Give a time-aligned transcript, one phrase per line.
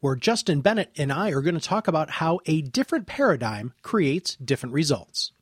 [0.00, 4.36] where Justin Bennett and I are going to talk about how a different paradigm creates
[4.36, 5.32] different results.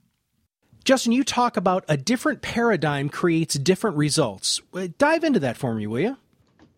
[0.85, 4.61] Justin, you talk about a different paradigm creates different results.
[4.73, 6.17] Uh, dive into that for me, will you?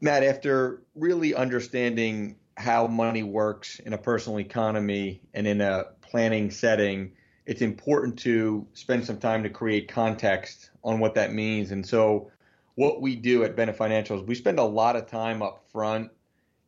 [0.00, 6.50] Matt, after really understanding how money works in a personal economy and in a planning
[6.50, 7.12] setting,
[7.46, 11.70] it's important to spend some time to create context on what that means.
[11.70, 12.30] And so,
[12.76, 16.10] what we do at Bennett Financials, we spend a lot of time up front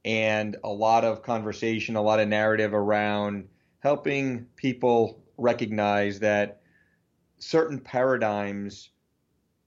[0.05, 3.49] and a lot of conversation, a lot of narrative around
[3.81, 6.61] helping people recognize that
[7.39, 8.91] certain paradigms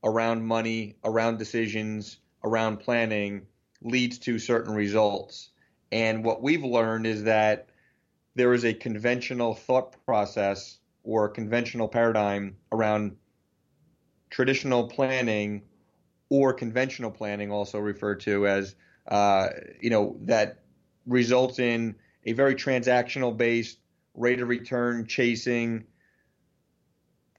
[0.03, 3.45] around money, around decisions, around planning
[3.81, 5.49] leads to certain results.
[5.91, 7.69] And what we've learned is that
[8.35, 13.15] there is a conventional thought process or a conventional paradigm around
[14.29, 15.61] traditional planning
[16.29, 18.75] or conventional planning, also referred to as
[19.07, 19.49] uh,
[19.81, 20.59] you know, that
[21.05, 23.79] results in a very transactional based
[24.15, 25.85] rate of return chasing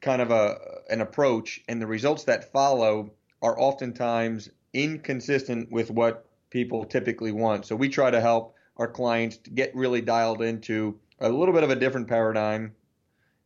[0.01, 0.59] kind of a
[0.91, 7.65] an approach and the results that follow are oftentimes inconsistent with what people typically want.
[7.65, 11.62] So we try to help our clients to get really dialed into a little bit
[11.62, 12.75] of a different paradigm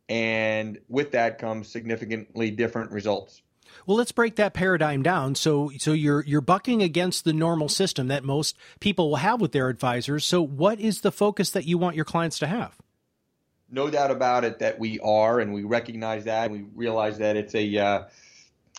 [0.09, 3.43] and with that comes significantly different results.
[3.87, 5.35] Well, let's break that paradigm down.
[5.35, 9.53] So, so you're you're bucking against the normal system that most people will have with
[9.53, 10.25] their advisors.
[10.25, 12.77] So, what is the focus that you want your clients to have?
[13.71, 17.37] No doubt about it that we are, and we recognize that, and we realize that
[17.37, 18.05] it's a uh,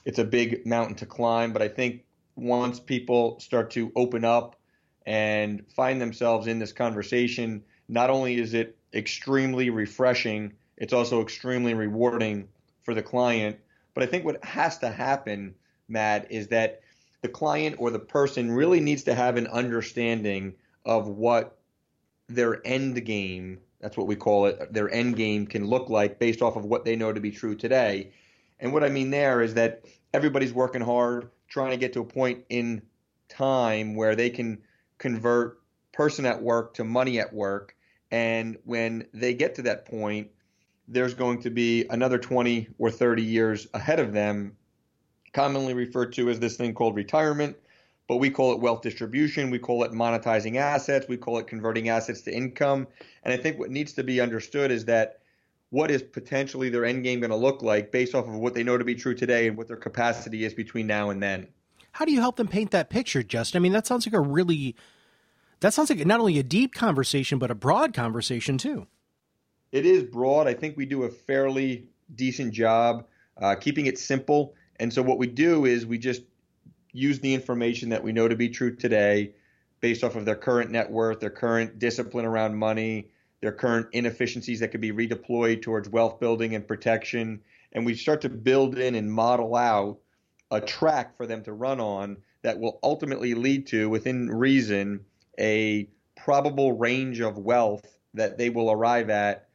[0.06, 1.54] it's a big mountain to climb.
[1.54, 2.04] But I think
[2.36, 4.56] once people start to open up
[5.06, 11.74] and find themselves in this conversation, not only is it extremely refreshing, it's also extremely
[11.74, 12.48] rewarding
[12.82, 13.60] for the client
[13.94, 15.56] but I think what has to happen,
[15.88, 16.82] Matt, is that
[17.22, 20.54] the client or the person really needs to have an understanding
[20.86, 21.58] of what
[22.28, 26.42] their end game, that's what we call it, their end game can look like based
[26.42, 28.12] off of what they know to be true today.
[28.60, 29.84] And what I mean there is that
[30.14, 32.82] everybody's working hard, trying to get to a point in
[33.28, 34.60] time where they can
[34.98, 35.60] convert
[35.92, 37.76] person at work to money at work.
[38.12, 40.30] And when they get to that point,
[40.90, 44.58] there's going to be another 20 or 30 years ahead of them,
[45.34, 47.56] commonly referred to as this thing called retirement,
[48.08, 49.52] but we call it wealth distribution.
[49.52, 51.08] We call it monetizing assets.
[51.08, 52.88] We call it converting assets to income.
[53.24, 55.20] And I think what needs to be understood is that
[55.70, 58.64] what is potentially their end game going to look like based off of what they
[58.64, 61.48] know to be true today and what their capacity is between now and then.
[61.92, 63.60] How do you help them paint that picture, Justin?
[63.60, 64.76] I mean, that sounds like a really
[65.60, 68.88] that sounds like not only a deep conversation but a broad conversation too
[69.72, 70.48] it is broad.
[70.48, 73.06] I think we do a fairly decent job
[73.42, 74.54] uh, keeping it simple.
[74.80, 76.22] And so what we do is we just
[76.92, 79.34] use the information that we know to be true today
[79.80, 83.10] based off of their current net worth, their current discipline around money,
[83.42, 87.40] their current inefficiencies that could be redeployed towards wealth building and protection.
[87.72, 90.00] And we start to build in and model out
[90.52, 95.06] a track for them to run on that will ultimately lead to, within reason,
[95.40, 95.88] a
[96.18, 99.49] probable range of wealth that they will arrive at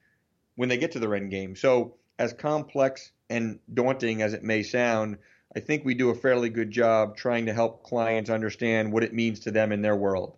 [0.57, 1.57] when they get to their end game.
[1.57, 5.19] So, as complex and daunting as it may sound,
[5.57, 9.13] I think we do a fairly good job trying to help clients understand what it
[9.13, 10.37] means to them in their world.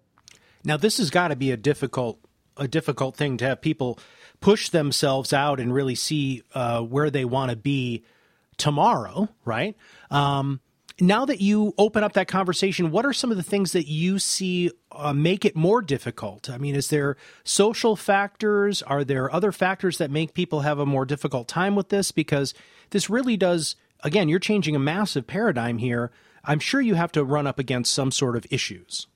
[0.64, 2.18] Now, this has got to be a difficult
[2.58, 3.98] a difficult thing to have people
[4.40, 8.02] push themselves out and really see uh, where they want to be
[8.56, 9.76] tomorrow, right?
[10.10, 10.60] Um,
[11.00, 14.18] now that you open up that conversation, what are some of the things that you
[14.18, 16.48] see uh, make it more difficult?
[16.48, 18.82] I mean, is there social factors?
[18.82, 22.12] Are there other factors that make people have a more difficult time with this?
[22.12, 22.54] Because
[22.90, 26.12] this really does, again, you're changing a massive paradigm here.
[26.44, 29.06] I'm sure you have to run up against some sort of issues.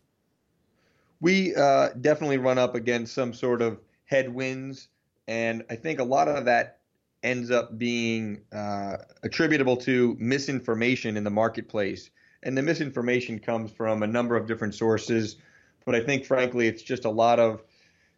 [1.21, 4.89] We uh, definitely run up against some sort of headwinds.
[5.27, 6.80] And I think a lot of that
[7.23, 12.11] ends up being uh, attributable to misinformation in the marketplace.
[12.43, 15.37] And the misinformation comes from a number of different sources.
[15.85, 17.63] But I think, frankly, it's just a lot of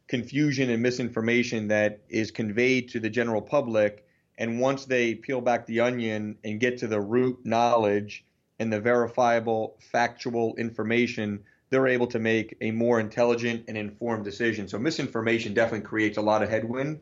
[0.07, 4.07] confusion and misinformation that is conveyed to the general public.
[4.39, 8.25] And once they peel back the onion and get to the root knowledge
[8.59, 11.41] and the verifiable, factual information,
[11.71, 14.69] they're able to make a more intelligent and informed decision.
[14.69, 17.01] So misinformation definitely creates a lot of headwind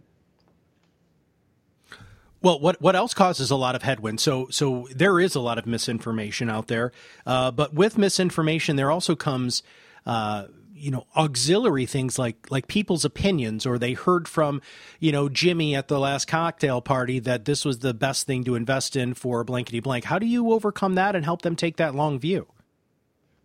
[2.42, 4.20] Well, what what else causes a lot of headwind?
[4.20, 6.92] So so there is a lot of misinformation out there,
[7.26, 9.62] uh, but with misinformation, there also comes.
[10.06, 10.46] Uh,
[10.80, 14.62] you know auxiliary things like like people's opinions or they heard from
[14.98, 18.54] you know Jimmy at the last cocktail party that this was the best thing to
[18.54, 21.94] invest in for blankety blank how do you overcome that and help them take that
[21.94, 22.46] long view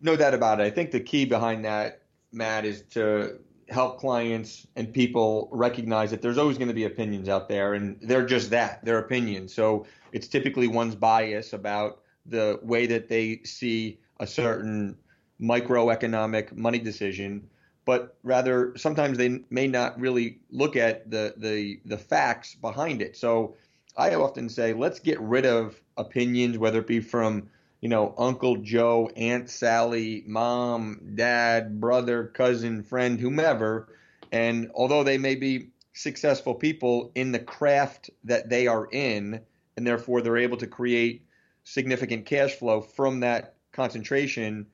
[0.00, 2.00] no doubt about it i think the key behind that
[2.32, 7.28] matt is to help clients and people recognize that there's always going to be opinions
[7.28, 9.52] out there and they're just that they're opinions.
[9.52, 14.96] So it's typically one's bias about the way that they see a certain
[15.40, 17.48] microeconomic money decision
[17.86, 23.16] but rather sometimes they may not really look at the the the facts behind it.
[23.16, 23.54] So
[23.96, 27.48] i often say let's get rid of opinions whether it be from
[27.86, 33.86] you know, Uncle Joe, Aunt Sally, mom, dad, brother, cousin, friend, whomever.
[34.32, 39.40] And although they may be successful people in the craft that they are in,
[39.76, 41.26] and therefore they're able to create
[41.62, 44.66] significant cash flow from that concentration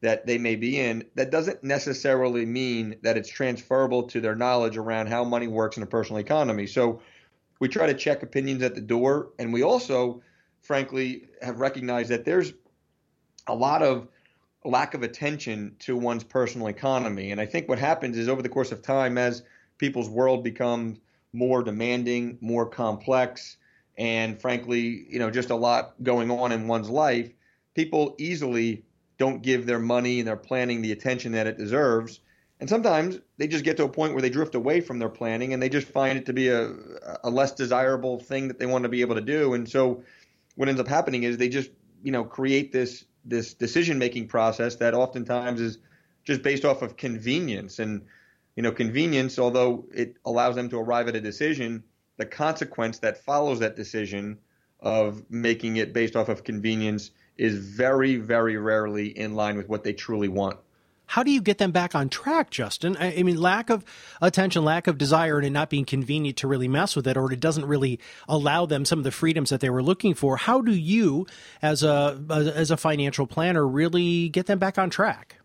[0.00, 4.76] that they may be in, that doesn't necessarily mean that it's transferable to their knowledge
[4.76, 6.68] around how money works in a personal economy.
[6.68, 7.02] So
[7.58, 10.22] we try to check opinions at the door, and we also
[10.62, 12.52] frankly, have recognized that there's
[13.46, 14.08] a lot of
[14.64, 17.30] lack of attention to one's personal economy.
[17.30, 19.42] And I think what happens is over the course of time, as
[19.78, 20.98] people's world becomes
[21.32, 23.56] more demanding, more complex,
[23.96, 27.30] and frankly, you know, just a lot going on in one's life,
[27.74, 28.84] people easily
[29.18, 32.20] don't give their money and their planning the attention that it deserves.
[32.58, 35.52] And sometimes they just get to a point where they drift away from their planning
[35.52, 36.72] and they just find it to be a,
[37.24, 39.54] a less desirable thing that they want to be able to do.
[39.54, 40.02] And so
[40.56, 41.70] what ends up happening is they just
[42.02, 45.78] you know create this this decision making process that oftentimes is
[46.24, 47.78] just based off of convenience.
[47.78, 48.02] And
[48.56, 51.82] you know convenience although it allows them to arrive at a decision
[52.16, 54.38] the consequence that follows that decision
[54.80, 59.84] of making it based off of convenience is very very rarely in line with what
[59.84, 60.58] they truly want
[61.10, 62.96] how do you get them back on track, Justin?
[62.96, 63.84] I, I, mean, lack of
[64.22, 67.32] attention, lack of desire, and it not being convenient to really mess with it, or
[67.32, 67.98] it doesn't really
[68.28, 70.36] allow them some of the freedoms that they were looking for.
[70.36, 71.26] How do you,
[71.62, 75.38] as a as a financial planner, really get them back on track?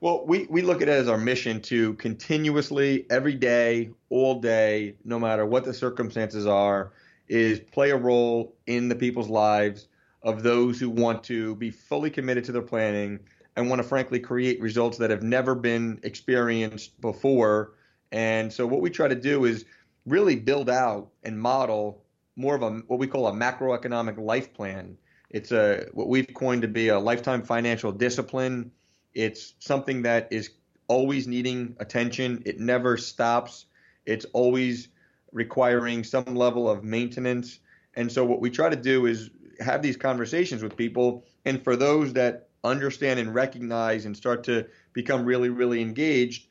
[0.00, 4.96] Well, we, we look at it as our mission to continuously, every day, all day,
[5.04, 6.90] no matter what the circumstances are,
[7.28, 9.86] is play a role in the people's lives
[10.24, 13.20] of those who want to be fully committed to their planning
[13.56, 17.74] and want to frankly create results that have never been experienced before.
[18.10, 19.64] And so what we try to do is
[20.06, 22.02] really build out and model
[22.36, 24.96] more of a what we call a macroeconomic life plan.
[25.30, 28.70] It's a what we've coined to be a lifetime financial discipline.
[29.14, 30.50] It's something that is
[30.88, 32.42] always needing attention.
[32.46, 33.66] It never stops.
[34.06, 34.88] It's always
[35.32, 37.60] requiring some level of maintenance.
[37.94, 41.76] And so what we try to do is have these conversations with people and for
[41.76, 46.46] those that understand and recognize and start to become really, really engaged,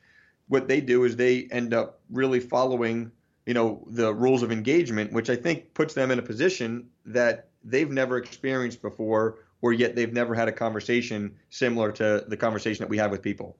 [0.48, 3.10] what they do is they end up really following,
[3.46, 7.48] you know, the rules of engagement, which I think puts them in a position that
[7.64, 12.82] they've never experienced before, or yet they've never had a conversation similar to the conversation
[12.82, 13.56] that we have with people.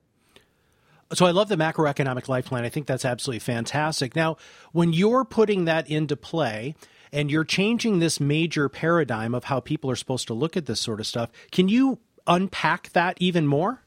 [1.15, 2.65] So I love the macroeconomic life plan.
[2.65, 4.17] I think that's absolutely fantastic.
[4.17, 4.37] Now,
[4.73, 6.75] when you're putting that into play,
[7.13, 10.81] and you're changing this major paradigm of how people are supposed to look at this
[10.81, 11.31] sort of stuff.
[11.51, 13.83] Can you unpack that even more?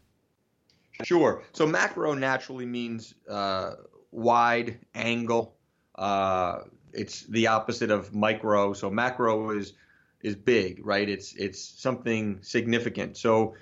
[1.04, 1.44] Sure.
[1.52, 3.74] So macro naturally means uh,
[4.12, 5.56] wide angle.
[5.96, 6.60] Uh,
[6.94, 8.74] it's the opposite of micro.
[8.74, 9.74] So macro is
[10.22, 11.08] is big, right?
[11.08, 13.18] It's it's something significant.
[13.18, 13.56] So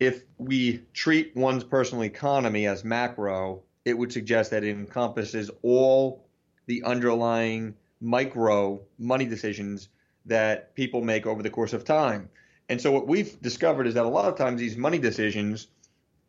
[0.00, 6.26] if we treat one's personal economy as macro, it would suggest that it encompasses all
[6.66, 9.88] the underlying micro money decisions
[10.26, 12.28] that people make over the course of time.
[12.68, 15.68] And so what we've discovered is that a lot of times these money decisions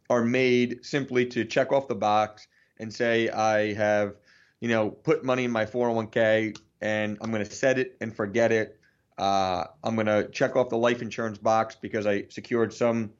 [0.10, 2.48] are made simply to check off the box
[2.80, 4.15] and say I have,
[4.60, 8.51] you know, put money in my 401k and I'm going to set it and forget
[8.51, 8.80] it.
[9.18, 13.12] Uh, I'm going to check off the life insurance box because I secured some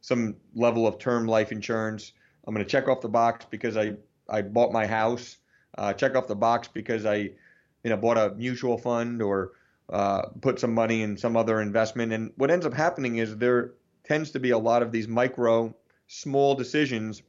[0.00, 2.12] some level of term life insurance.
[2.46, 3.94] I'm going to check off the box because I
[4.28, 5.36] I bought my house.
[5.76, 9.52] Uh, check off the box because I, you know, bought a mutual fund or
[9.92, 12.12] uh, put some money in some other investment.
[12.12, 15.74] And what ends up happening is there tends to be a lot of these micro,
[16.06, 17.22] small decisions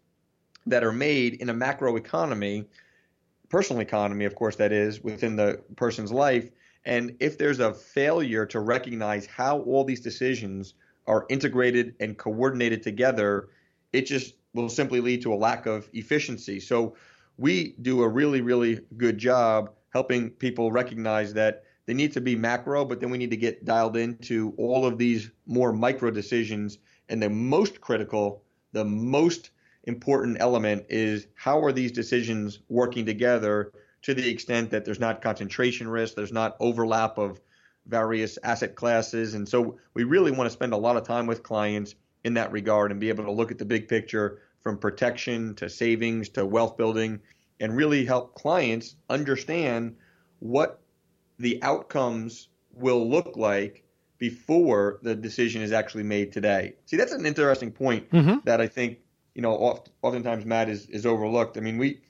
[0.65, 2.65] that are made in a macro economy,
[3.49, 6.49] personal economy, of course, that is within the person's life.
[6.85, 10.73] And if there's a failure to recognize how all these decisions
[11.05, 13.49] are integrated and coordinated together,
[13.91, 16.59] it just will simply lead to a lack of efficiency.
[16.61, 16.95] So
[17.37, 22.35] we do a really, really good job helping people recognize that they need to be
[22.35, 26.77] macro, but then we need to get dialed into all of these more micro decisions.
[27.09, 29.51] And the most critical, the most
[29.83, 33.71] important element is how are these decisions working together
[34.03, 37.41] to the extent that there's not concentration risk, there's not overlap of
[37.87, 39.33] various asset classes.
[39.33, 42.51] And so we really want to spend a lot of time with clients in that
[42.51, 46.45] regard and be able to look at the big picture from protection to savings to
[46.45, 47.19] wealth building
[47.59, 49.95] and really help clients understand
[50.39, 50.81] what
[51.39, 53.83] the outcomes will look like
[54.17, 56.75] before the decision is actually made today.
[56.85, 58.37] See, that's an interesting point mm-hmm.
[58.45, 58.99] that I think,
[59.35, 61.57] you know, oft, oftentimes Matt is, is overlooked.
[61.57, 62.01] I mean, we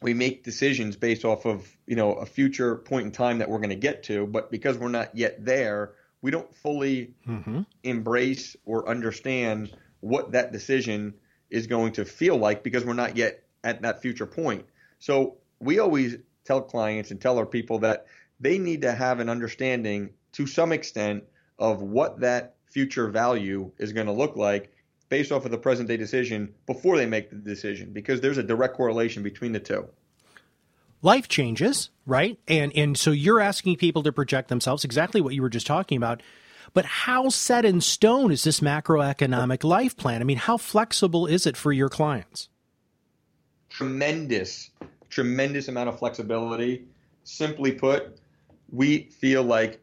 [0.00, 3.58] we make decisions based off of, you know, a future point in time that we're
[3.58, 7.62] going to get to, but because we're not yet there, we don't fully mm-hmm.
[7.82, 11.14] embrace or understand what that decision
[11.50, 14.66] is going to feel like because we're not yet at that future point.
[15.00, 16.16] So we always
[16.48, 18.06] tell clients and tell our people that
[18.40, 21.22] they need to have an understanding to some extent
[21.58, 24.72] of what that future value is going to look like
[25.08, 28.42] based off of the present day decision before they make the decision because there's a
[28.42, 29.88] direct correlation between the two
[31.02, 32.38] life changes, right?
[32.48, 35.96] And and so you're asking people to project themselves exactly what you were just talking
[35.96, 36.22] about.
[36.74, 40.20] But how set in stone is this macroeconomic life plan?
[40.20, 42.50] I mean, how flexible is it for your clients?
[43.70, 44.70] Tremendous,
[45.08, 46.86] tremendous amount of flexibility.
[47.24, 48.20] Simply put,
[48.70, 49.80] we feel like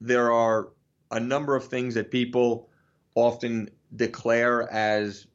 [0.00, 0.68] there are
[1.10, 2.68] a number of things that people
[3.14, 5.26] often declare as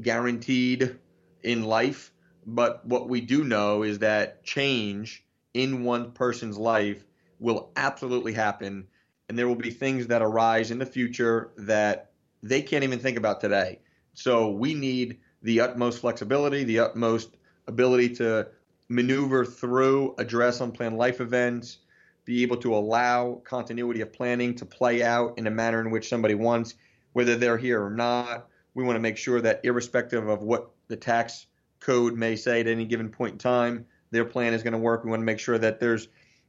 [0.00, 0.98] guaranteed
[1.42, 2.12] in life
[2.46, 5.24] but what we do know is that change
[5.54, 7.04] in one person's life
[7.38, 8.86] will absolutely happen.
[9.28, 12.10] And there will be things that arise in the future that
[12.42, 13.80] they can't even think about today.
[14.14, 17.36] So we need the utmost flexibility, the utmost
[17.66, 18.48] ability to
[18.92, 21.78] maneuver through, address unplanned life events,
[22.24, 26.08] be able to allow continuity of planning to play out in a manner in which
[26.08, 26.74] somebody wants,
[27.14, 28.48] whether they're here or not.
[28.74, 31.46] We want to make sure that, irrespective of what the tax
[31.80, 35.04] code may say at any given point in time their plan is going to work.
[35.04, 36.08] We want to make sure that there's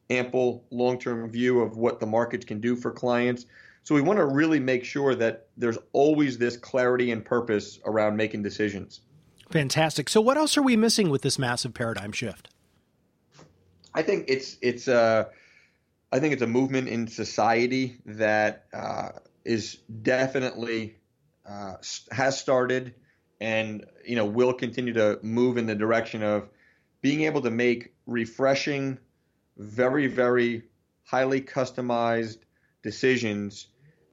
[0.09, 3.45] ample long term view of what the markets can do for clients.
[3.83, 8.15] So we want to really make sure that there's always this clarity and purpose around
[8.15, 9.01] making decisions.
[9.51, 10.09] Fantastic.
[10.09, 12.49] So what else are we missing with this massive paradigm shift?
[13.93, 15.29] I think it's it's a
[16.11, 19.09] uh, think it's a movement in society that uh,
[19.45, 20.95] is definitely
[21.45, 21.75] uh,
[22.11, 22.95] has started
[23.39, 26.49] and you know will continue to move in the direction of
[27.01, 28.97] being able to make refreshing,
[29.57, 30.63] very very
[31.03, 32.37] highly customized
[32.81, 33.67] decisions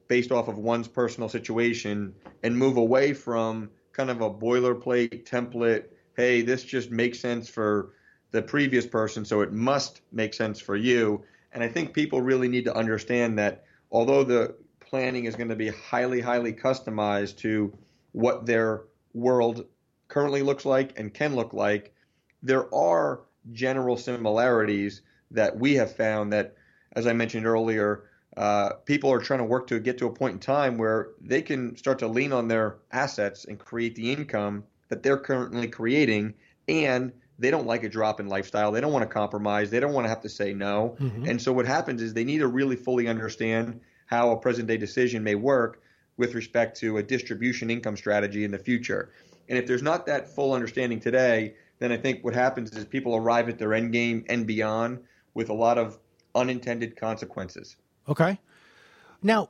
[0.07, 3.69] based off of one's personal situation and move away from
[4.01, 5.83] kind of a boilerplate template.
[6.15, 7.93] Hey, this just makes sense for
[8.31, 11.23] the previous person, so it must make sense for you.
[11.53, 15.55] And I think people really need to understand that although the planning is going to
[15.55, 17.71] be highly, highly customized to
[18.13, 19.65] what their world
[20.07, 21.93] currently looks like and can look like,
[22.41, 26.55] there are general similarities that we have found that,
[26.93, 28.05] as I mentioned earlier,
[28.37, 31.41] uh, people are trying to work to get to a point in time where they
[31.41, 36.33] can start to lean on their assets and create the income that they're currently creating,
[36.67, 38.71] and they don't like a drop in lifestyle.
[38.71, 39.69] They don't want to compromise.
[39.69, 40.95] They don't want to have to say no.
[40.99, 41.25] Mm-hmm.
[41.27, 44.77] And so what happens is they need to really fully understand how a present day
[44.77, 45.81] decision may work
[46.17, 49.11] with respect to a distribution income strategy in the future.
[49.49, 53.15] And if there's not that full understanding today, then I think what happens is people
[53.15, 54.99] arrive at their end game and beyond
[55.33, 55.97] with a lot of
[56.35, 57.75] unintended consequences.
[58.07, 58.39] Okay.
[59.21, 59.49] Now,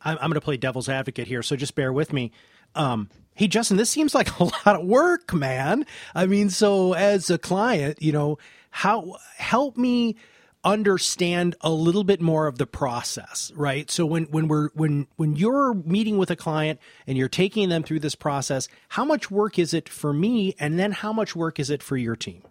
[0.00, 2.32] I'm, going to play devil's advocate here, so just bear with me.
[2.74, 5.86] Um, hey, Justin, this seems like a lot of work, man.
[6.14, 8.38] I mean, so as a client, you know,
[8.70, 10.16] how help me
[10.64, 13.90] understand a little bit more of the process, right?
[13.90, 17.82] So when when we're when when you're meeting with a client and you're taking them
[17.82, 21.58] through this process, how much work is it for me and then how much work
[21.58, 22.42] is it for your team?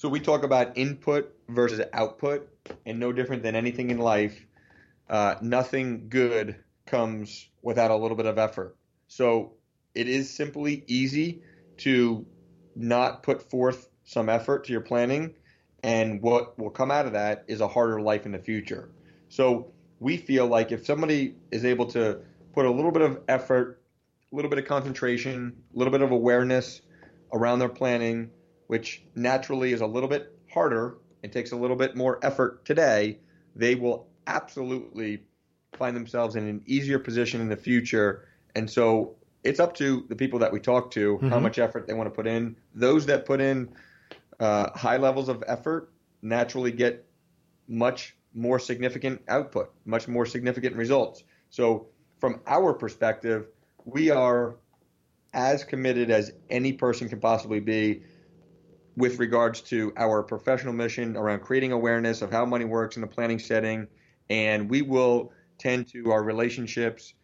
[0.00, 2.48] So we talk about input versus output
[2.86, 4.46] and no different than anything in life,
[5.10, 8.78] uh, nothing good comes without a little bit of effort.
[9.08, 9.52] So
[9.94, 11.42] it is simply easy
[11.80, 12.24] to
[12.74, 15.34] not put forth some effort to your planning
[15.82, 18.88] and what will come out of that is a harder life in the future.
[19.28, 22.20] So we feel like if somebody is able to
[22.54, 23.82] put a little bit of effort,
[24.32, 26.80] a little bit of concentration, a little bit of awareness
[27.34, 28.30] around their planning,
[28.70, 33.18] which naturally is a little bit harder and takes a little bit more effort today,
[33.56, 35.24] they will absolutely
[35.72, 38.28] find themselves in an easier position in the future.
[38.54, 41.30] And so it's up to the people that we talk to mm-hmm.
[41.30, 42.54] how much effort they want to put in.
[42.72, 43.70] Those that put in
[44.38, 45.90] uh, high levels of effort
[46.22, 47.04] naturally get
[47.66, 51.24] much more significant output, much more significant results.
[51.48, 51.88] So,
[52.20, 53.48] from our perspective,
[53.84, 54.54] we are
[55.34, 58.04] as committed as any person can possibly be
[58.96, 63.08] with regards to our professional mission around creating awareness of how money works in the
[63.08, 63.86] planning setting.
[64.28, 67.14] And we will tend to our relationships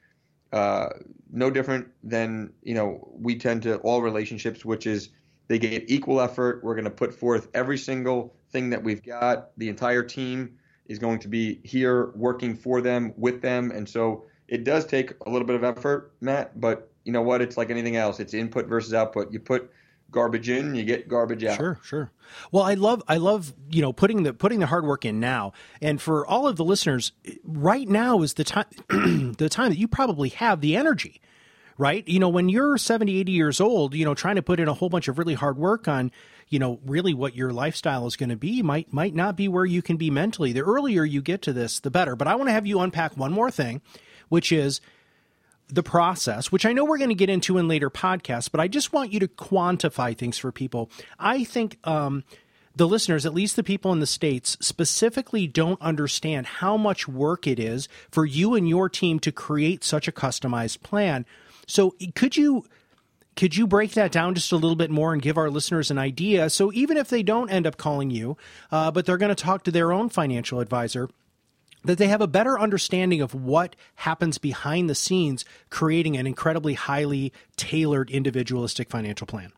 [0.52, 0.88] uh,
[1.30, 5.10] no different than you know we tend to all relationships, which is
[5.48, 6.62] they get equal effort.
[6.62, 9.50] We're going to put forth every single thing that we've got.
[9.58, 10.56] The entire team
[10.86, 15.12] is going to be here working for them, with them, and so it does take
[15.26, 16.60] a little bit of effort, Matt.
[16.60, 17.42] But you know what?
[17.42, 18.20] It's like anything else.
[18.20, 19.32] It's input versus output.
[19.32, 19.70] You put
[20.10, 21.56] garbage in, you get garbage out.
[21.56, 22.10] Sure, sure.
[22.52, 25.52] Well, I love I love, you know, putting the putting the hard work in now.
[25.80, 27.12] And for all of the listeners,
[27.44, 28.66] right now is the time
[29.38, 31.20] the time that you probably have the energy.
[31.78, 32.08] Right?
[32.08, 34.72] You know, when you're 70, 80 years old, you know, trying to put in a
[34.72, 36.10] whole bunch of really hard work on,
[36.48, 39.66] you know, really what your lifestyle is going to be might might not be where
[39.66, 40.52] you can be mentally.
[40.52, 42.16] The earlier you get to this, the better.
[42.16, 43.82] But I want to have you unpack one more thing,
[44.30, 44.80] which is
[45.68, 48.68] the process, which I know we're going to get into in later podcasts, but I
[48.68, 50.90] just want you to quantify things for people.
[51.18, 52.24] I think um,
[52.76, 57.46] the listeners, at least the people in the States, specifically don't understand how much work
[57.46, 61.26] it is for you and your team to create such a customized plan.
[61.66, 62.64] So could you
[63.34, 65.98] could you break that down just a little bit more and give our listeners an
[65.98, 66.48] idea?
[66.48, 68.38] So even if they don't end up calling you,
[68.72, 71.10] uh, but they're going to talk to their own financial advisor,
[71.86, 76.74] that they have a better understanding of what happens behind the scenes, creating an incredibly
[76.74, 79.52] highly tailored individualistic financial plan.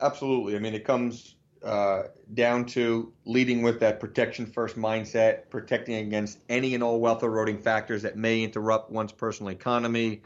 [0.00, 0.56] Absolutely.
[0.56, 2.04] I mean, it comes uh,
[2.34, 7.58] down to leading with that protection first mindset, protecting against any and all wealth eroding
[7.58, 10.20] factors that may interrupt one's personal economy,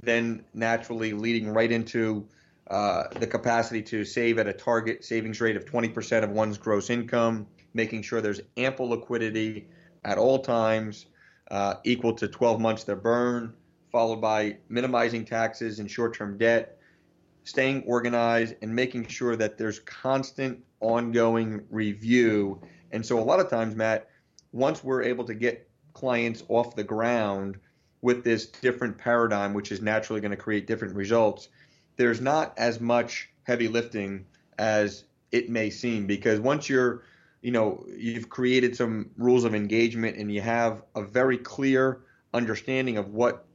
[0.00, 2.26] then naturally leading right into
[2.68, 6.90] uh, the capacity to save at a target savings rate of 20% of one's gross
[6.90, 9.66] income, making sure there's ample liquidity
[10.06, 11.06] at all times,
[11.50, 13.52] uh, equal to 12 months their burn,
[13.90, 16.78] followed by minimizing taxes and short term debt,
[17.44, 22.60] staying organized, and making sure that there's constant ongoing review.
[22.92, 24.08] And so, a lot of times, Matt,
[24.52, 27.58] once we're able to get clients off the ground
[28.00, 31.48] with this different paradigm, which is naturally going to create different results,
[31.96, 34.24] there's not as much heavy lifting
[34.58, 37.02] as it may seem because once you're
[37.46, 42.00] you know you've created some rules of engagement and you have a very clear
[42.34, 43.46] understanding of what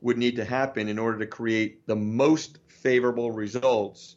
[0.00, 4.14] would need to happen in order to create the most favorable results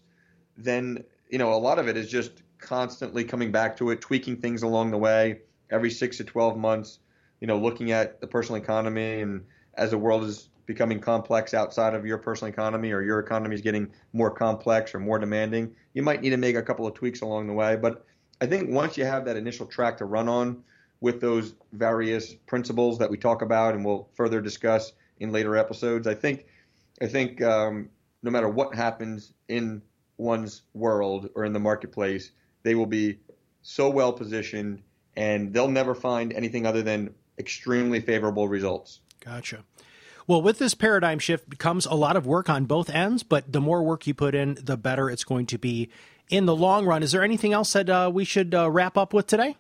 [0.58, 4.38] then you know a lot of it is just constantly coming back to it tweaking
[4.38, 5.42] things along the way.
[5.72, 7.00] Every 6 to 12 months
[7.42, 11.96] you know looking at the personal economy and as the world is becoming complex outside
[11.96, 16.04] of your personal economy or your economy is getting more complex or more demanding you
[16.04, 17.76] might need to make a couple of tweaks along the way.
[17.76, 18.06] But
[18.42, 20.64] I think once you have that initial track to run on
[21.00, 26.08] with those various principles that we talk about and we'll further discuss in later episodes,
[26.08, 26.46] I think
[27.02, 27.90] I think um,
[28.24, 29.82] no matter what happens in
[30.18, 32.32] one's world or in the marketplace,
[32.64, 33.20] they will be
[33.62, 34.82] so well positioned
[35.16, 39.02] and they'll never find anything other than extremely favorable results.
[39.20, 39.64] Gotcha.
[40.28, 43.62] Well, with this paradigm shift comes a lot of work on both ends, but the
[43.62, 45.90] more work you put in, the better it's going to be
[46.30, 47.04] in the long run.
[47.04, 49.58] Is there anything else that uh, we should uh, wrap up with today?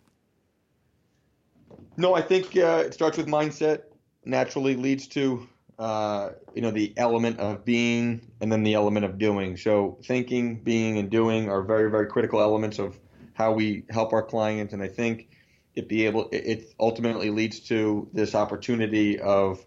[1.97, 3.83] No, I think uh, it starts with mindset.
[4.25, 5.47] Naturally leads to
[5.77, 9.57] uh, you know the element of being and then the element of doing.
[9.57, 12.99] So thinking, being, and doing are very very critical elements of
[13.33, 14.73] how we help our clients.
[14.73, 15.29] And I think
[15.75, 19.63] it be able it ultimately leads to this opportunity of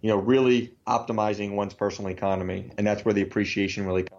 [0.00, 4.17] you know really optimizing one's personal economy, and that's where the appreciation really comes.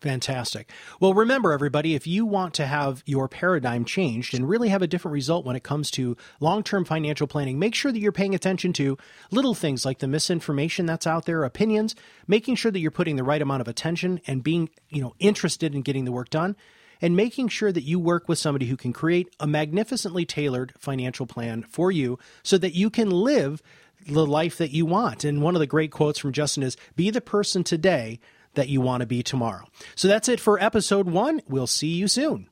[0.00, 0.70] Fantastic.
[0.98, 4.86] Well, remember, everybody, if you want to have your paradigm changed and really have a
[4.86, 8.34] different result when it comes to long term financial planning, make sure that you're paying
[8.34, 8.96] attention to
[9.30, 11.94] little things like the misinformation that's out there, opinions,
[12.26, 15.74] making sure that you're putting the right amount of attention and being, you know, interested
[15.74, 16.56] in getting the work done,
[17.02, 21.26] and making sure that you work with somebody who can create a magnificently tailored financial
[21.26, 23.62] plan for you so that you can live
[24.06, 25.24] the life that you want.
[25.24, 28.18] And one of the great quotes from Justin is be the person today
[28.54, 29.64] that you want to be tomorrow.
[29.94, 31.40] So that's it for episode one.
[31.48, 32.48] We'll see you soon.